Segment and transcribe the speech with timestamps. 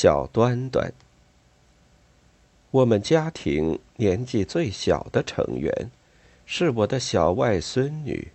[0.00, 0.92] 小端端。
[2.70, 5.90] 我们家庭年纪最小的成员，
[6.46, 8.28] 是我的小外孙女，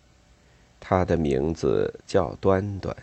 [0.82, 2.94] 她的名字叫端端。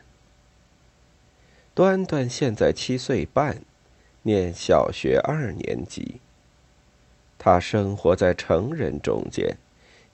[1.72, 3.62] 端端现在七岁半，
[4.24, 6.20] 念小学二年级。
[7.38, 9.56] 她生活在成人中间，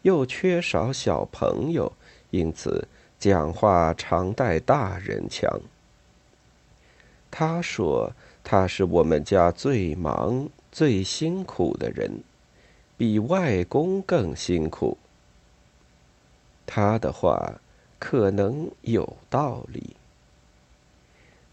[0.03, 1.93] 又缺少小朋友，
[2.31, 2.87] 因此
[3.19, 5.61] 讲话常带大人腔。
[7.29, 8.13] 她说
[8.47, 12.21] ：“他是我们家最忙。”最辛苦的人，
[12.99, 14.99] 比外公更辛苦。
[16.67, 17.55] 他的话
[17.99, 19.97] 可能有道理。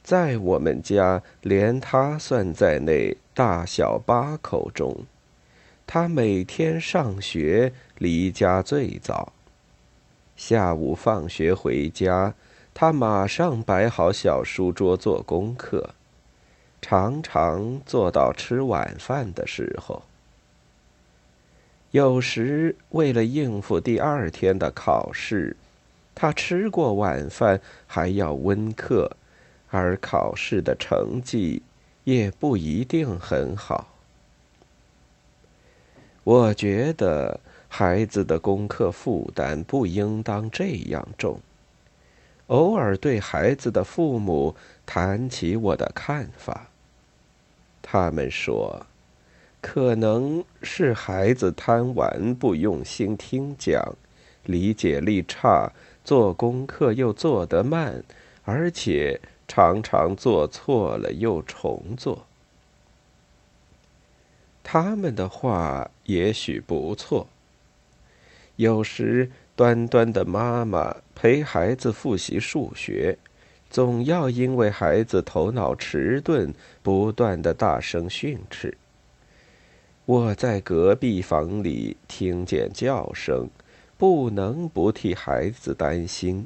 [0.03, 5.05] 在我们家，连他算在内，大小八口中，
[5.87, 9.31] 他每天上学离家最早。
[10.35, 12.35] 下午放学回家，
[12.73, 15.91] 他马上摆好小书桌做功课。
[16.85, 20.03] 常常做到吃晚饭的时候。
[21.91, 25.55] 有时为了应付第二天的考试，
[26.13, 29.15] 他吃过晚饭还要温课，
[29.69, 31.61] 而考试的成绩
[32.03, 33.87] 也不一定很好。
[36.25, 41.39] 我觉得孩子的功课负担不应当这样重。
[42.47, 44.53] 偶尔对孩子的父母
[44.85, 46.67] 谈起我的看法。
[47.83, 48.87] 他们说，
[49.61, 53.93] 可能是孩子贪玩，不用心听讲，
[54.45, 55.71] 理解力差，
[56.03, 58.03] 做功课又做得慢，
[58.45, 62.25] 而且常常做错了又重做。
[64.63, 67.27] 他们的话也许不错。
[68.55, 73.17] 有时，端端的妈妈陪孩子复习数学。
[73.73, 78.77] 总要因为孩子头脑迟钝，不断的大声训斥。
[80.05, 83.49] 我在隔壁房里听见叫声，
[83.97, 86.45] 不能不替孩子担心。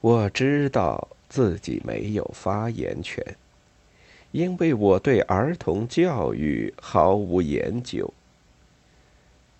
[0.00, 3.24] 我知道自己没有发言权，
[4.32, 8.12] 因为我对儿童教育毫无研究。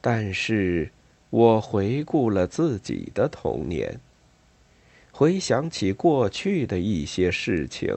[0.00, 0.90] 但是，
[1.30, 4.00] 我回顾了自己的童年。
[5.16, 7.96] 回想起过去的一些事情，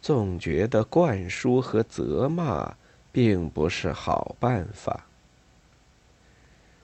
[0.00, 2.74] 总觉得灌输和责骂
[3.12, 5.06] 并不是好办法。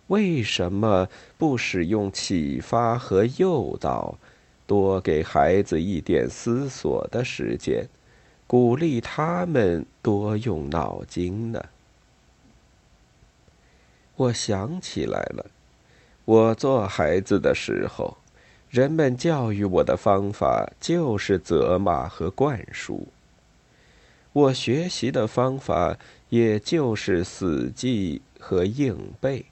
[0.07, 4.17] 为什么不使用启发和诱导，
[4.65, 7.89] 多给孩子一点思索的时间，
[8.47, 11.61] 鼓励他们多用脑筋呢？
[14.15, 15.47] 我想起来了，
[16.25, 18.17] 我做孩子的时候。
[18.71, 23.09] 人们教育我的方法就是责骂和灌输。
[24.33, 25.97] 我学习的方法
[26.29, 29.47] 也就是死记和硬背。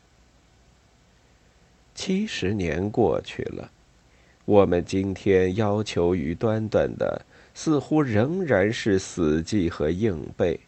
[1.94, 3.71] 七十年过去了，
[4.44, 10.60] 我们今天要求于端端的，似乎仍然是死记和硬背，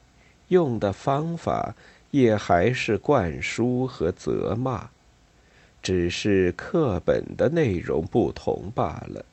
[0.48, 1.75] 用的方法
[2.10, 4.88] 也还是灌输和责骂。
[5.83, 9.25] 只是课本的内容不同罢了，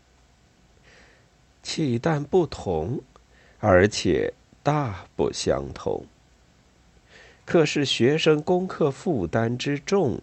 [1.63, 3.01] 岂但不同，
[3.59, 4.33] 而且
[4.63, 6.05] 大不相同。
[7.45, 10.19] 可是学生功课负担之重，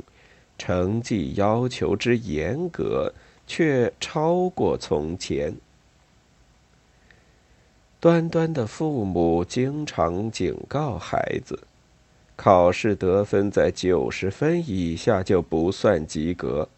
[0.59, 3.13] 成绩要求之严格，
[3.47, 5.55] 却超过从前。
[8.01, 11.59] 端端的父母经常警告孩子。
[12.43, 16.69] 考试得分在九十分以下就不算及格。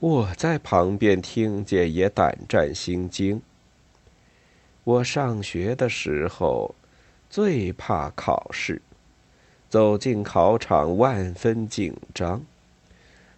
[0.00, 3.40] 我在旁边听见也胆战心惊。
[4.82, 6.74] 我上学的时候
[7.30, 8.82] 最怕考试，
[9.68, 12.42] 走进考场万分紧张，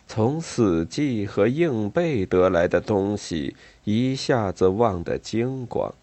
[0.06, 5.94] 从死记和硬背得来的东西一下子忘得精光。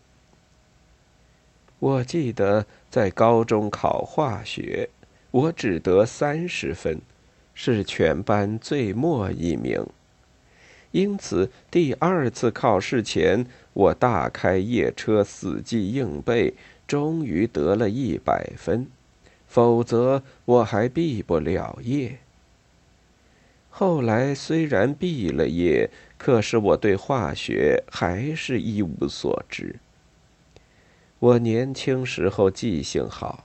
[1.80, 4.88] 我记得在高中考化学。
[5.36, 7.02] 我只得三十分，
[7.54, 9.86] 是全班最末一名。
[10.92, 16.54] 因此，第二次考试前，我大开夜车，死记硬背，
[16.88, 18.88] 终于得了一百分。
[19.46, 22.20] 否则，我还毕不了业。
[23.70, 29.76] 后来虽然毕了业，可是我对化学还是一无所知。
[31.20, 33.44] 我年轻时候记性好。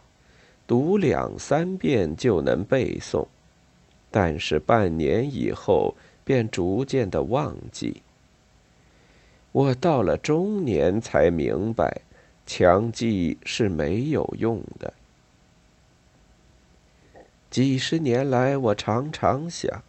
[0.71, 3.27] 读两三遍就能背诵，
[4.09, 8.03] 但是半年以后便逐渐的忘记。
[9.51, 12.03] 我到了中年才明白，
[12.47, 14.95] 强记是没有用的。
[17.51, 19.83] 几十年来，我常常想，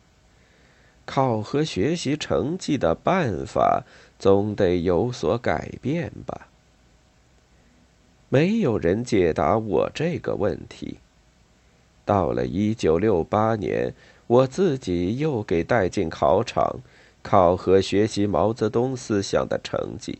[1.05, 3.83] 考核学习成绩的办法
[4.17, 6.47] 总得有所改变吧。
[8.33, 10.99] 没有人解答我这个问题。
[12.05, 13.93] 到了一九六八年，
[14.25, 16.79] 我自己又给带进考场，
[17.21, 20.19] 考核学习毛泽东思想的成绩。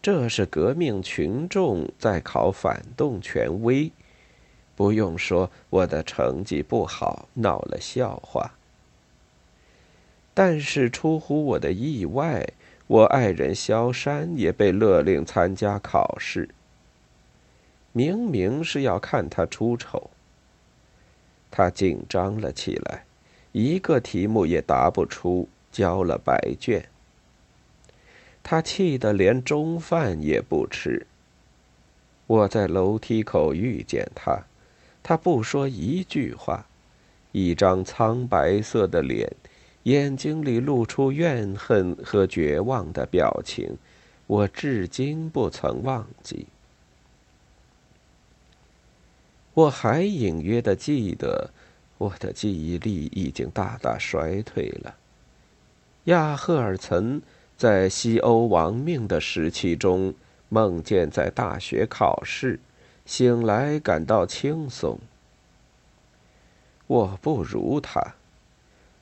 [0.00, 3.92] 这是革命群众在考反动权威。
[4.74, 8.52] 不用说，我的成绩不好，闹了笑话。
[10.32, 12.48] 但是出乎我的意外，
[12.88, 16.48] 我爱人萧山也被勒令参加考试。
[17.92, 20.10] 明明是要看他出丑，
[21.50, 23.04] 他紧张了起来，
[23.52, 26.88] 一个题目也答不出，交了白卷。
[28.42, 31.06] 他气得连中饭也不吃。
[32.26, 34.44] 我在楼梯口遇见他。
[35.02, 36.66] 他不说一句话，
[37.32, 39.30] 一张苍白色的脸，
[39.88, 43.78] 眼睛里露出怨恨和绝望的表情，
[44.26, 46.46] 我至今不曾忘记。
[49.54, 51.50] 我还隐约的记得，
[51.96, 54.94] 我的记忆力已经大大衰退了。
[56.04, 57.22] 亚赫尔曾
[57.56, 60.12] 在西欧亡命的时期中，
[60.50, 62.60] 梦见在大学考试。
[63.06, 64.98] 醒来感到轻松。
[66.86, 68.16] 我不如他，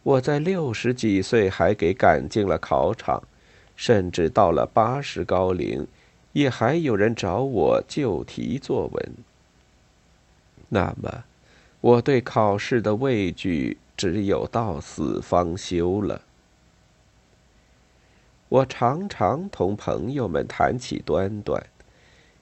[0.06, 3.24] 我在六十几岁还给赶进了考场，
[3.74, 5.84] 甚至到了八十高龄，
[6.32, 9.12] 也还有人找我就题作文。
[10.68, 11.24] 那么，
[11.80, 16.22] 我对考试的畏惧只有到死方休了。
[18.48, 21.60] 我常常同朋友们谈起端端。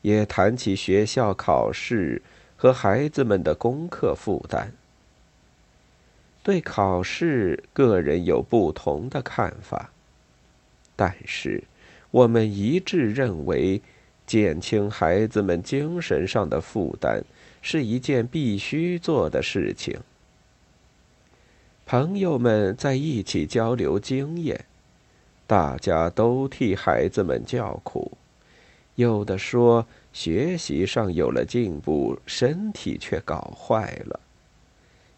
[0.03, 2.21] 也谈起学校考试
[2.59, 4.71] 和孩子们的功课负担。
[6.45, 9.91] 对考试，个人有不同的看法，
[10.95, 11.65] 但是
[12.11, 13.81] 我们一致认为，
[14.27, 17.25] 减轻孩子们精神上的负担
[17.63, 19.99] 是一件必须做的事情。
[21.87, 24.67] 朋友们在一起交流经验，
[25.47, 28.13] 大家都替孩子们叫苦。
[28.97, 34.21] 有的说学习上有了进步，身体却搞坏了；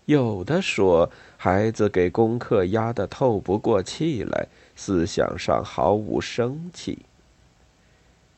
[0.06, 6.98] 有的说孩子给功课压得透不过气来，思想上毫无生气；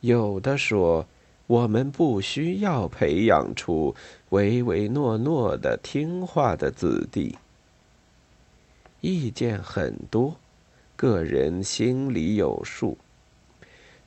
[0.01, 1.05] 有的说
[1.45, 3.95] 我们不需要培养出
[4.29, 7.37] 唯唯诺诺的听话的子弟。
[9.01, 10.35] 意见很多，
[10.95, 12.97] 个人心里有数。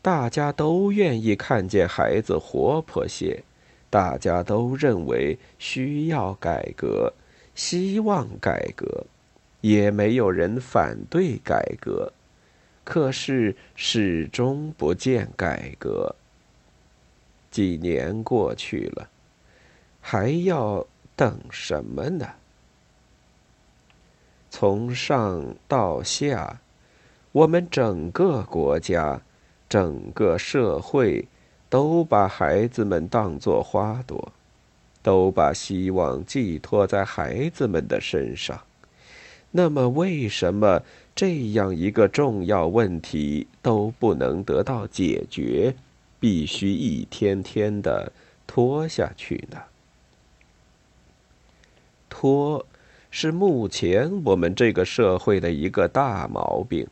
[0.02, 3.44] 大家都愿意看见孩子活泼些，
[3.88, 7.12] 大家都认为需要改革，
[7.54, 9.06] 希望改革，
[9.60, 12.12] 也没有人反对改革，
[12.84, 16.14] 可是始终不见改革。
[17.50, 19.08] 几年过去了，
[20.00, 22.26] 还要等什么呢？
[24.50, 26.60] 从上到下，
[27.32, 29.20] 我们整个国家。
[29.68, 31.26] 整个社会
[31.70, 34.30] 都把孩子们当作花朵，
[35.02, 38.60] 都把希望寄托在孩子们的身上。
[39.50, 40.82] 那么，为什么
[41.14, 45.74] 这样一个重要问题都不能得到解决，
[46.18, 48.12] 必须一天天的
[48.46, 49.58] 拖下去呢？
[52.08, 52.64] 拖，
[53.10, 56.86] 是目前我们这个社会的一个大毛病。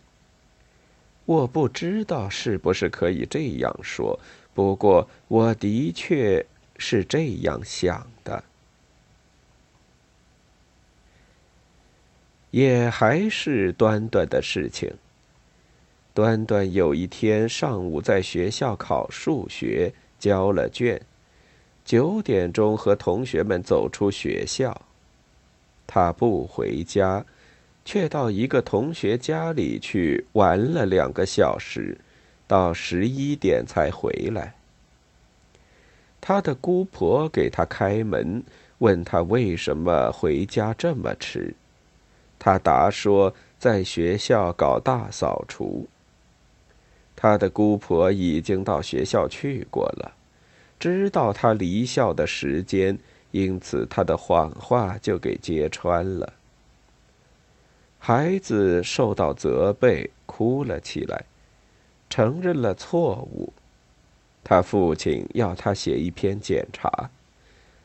[1.25, 4.19] 我不知道是不是可以这样说，
[4.53, 6.45] 不过我的确
[6.81, 8.43] 是这样想的。
[12.51, 14.93] 也还是端端的事情。
[16.13, 21.01] 端端有一天上午在学校考数学，交了卷，
[21.85, 24.83] 九点钟和同学们走出学校，
[25.87, 27.25] 他不回家。
[27.83, 31.99] 却到一个同学家里去玩了两个小时，
[32.47, 34.55] 到十一点才回来。
[36.21, 38.43] 他的姑婆给他开门，
[38.79, 41.55] 问他为什么回家这么迟。
[42.39, 45.87] 他答说在学校搞大扫除。
[47.17, 50.13] 他的姑婆已经到学校去过了，
[50.79, 52.99] 知道他离校的时间，
[53.31, 56.33] 因此他的谎话就给揭穿了。
[57.99, 61.25] 孩子受到责备，哭了起来，
[62.09, 63.53] 承认了错误。
[64.43, 67.11] 他父亲要他写一篇检查，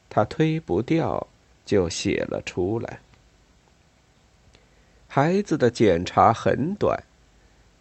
[0.10, 1.28] 他推不掉，
[1.66, 3.00] 就写了出来。
[5.08, 7.02] 孩子的检查很短，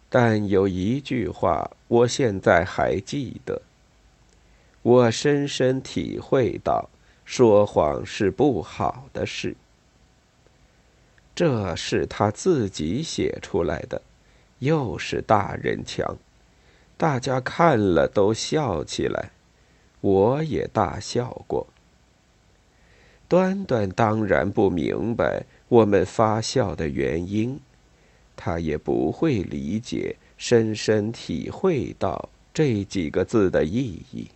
[0.09, 3.61] 但有一句话，我现在还记得。
[4.81, 6.89] 我深深体会到，
[7.25, 9.55] 说谎是不好的事。
[11.33, 14.01] 这是他自己写出来的，
[14.59, 16.17] 又是大人腔，
[16.97, 19.31] 大家看了都笑起来，
[20.01, 21.67] 我也大笑过。
[23.27, 27.59] 端端当然不明白我们发笑的原因，
[28.35, 34.29] 他也不会理解、深深体会到这几个字的意义。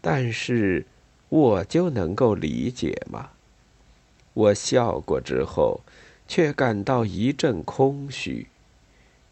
[0.00, 0.86] 但是，
[1.28, 3.30] 我就能够理解吗？
[4.32, 5.80] 我笑过之后，
[6.28, 8.46] 却感到一阵空虚，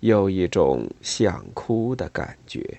[0.06, 2.78] 有一种想哭的感觉。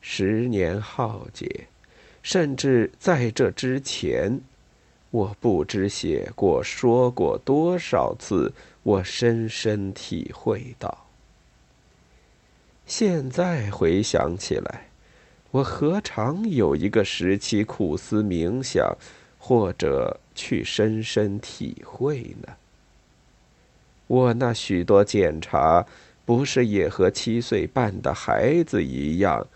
[0.00, 1.66] 十年浩劫，
[2.22, 4.40] 甚至在这之前，
[5.10, 8.52] 我不知写过、说过多少次，
[8.84, 11.06] 我深深体会到。
[12.86, 14.88] 现在回想起来。
[15.50, 18.96] 我何尝有一个时期苦思冥想，
[19.38, 22.54] 或者去深深体会呢？
[24.06, 25.86] 我那许多检查，
[26.24, 29.46] 不是也和七岁半的孩子一样，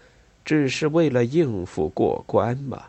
[0.44, 2.86] 只是为了应付过关吗？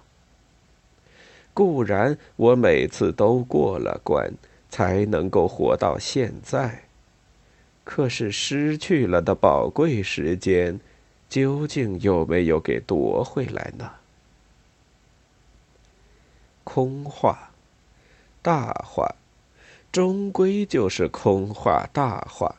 [1.54, 4.34] 固然我每次都过了关，
[4.70, 6.84] 才能够活到现在，
[7.84, 10.80] 可是失去了的宝贵时间。
[11.28, 13.92] 究竟有没有给夺回来呢？
[16.64, 17.52] 空话、
[18.42, 19.14] 大话，
[19.92, 22.56] 终归就是空话、大话。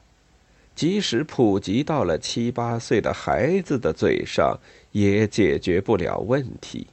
[0.75, 4.59] 即使普及到了七八岁的孩子的嘴上，
[4.93, 6.87] 也解决不了问题。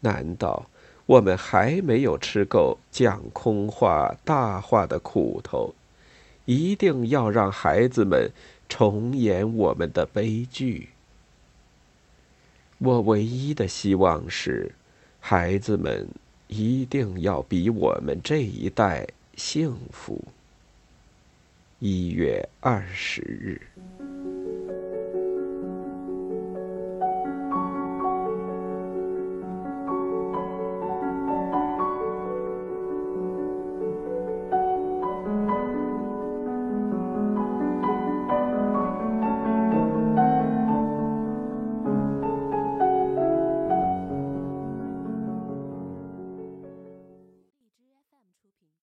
[0.00, 0.66] 难道
[1.06, 5.74] 我们还没有吃够讲空话、大话的苦头？
[6.46, 8.30] 一定要让孩子们？
[8.66, 10.88] 重演我们的悲剧。
[12.78, 14.74] 我唯一的希望是，
[15.20, 16.08] 孩子们
[16.56, 20.24] 一定要比我们这一代幸福。
[21.80, 23.60] 一月二十日。